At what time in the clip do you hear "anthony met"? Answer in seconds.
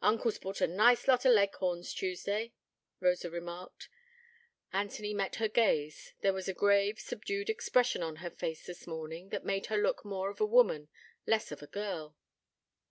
4.72-5.36